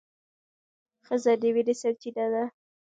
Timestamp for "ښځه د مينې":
1.05-1.73